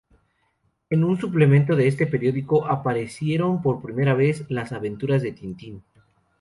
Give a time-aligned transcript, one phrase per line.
[0.89, 5.83] En un suplemento de este periódico aparecieron por primera vez Las aventuras de Tintín.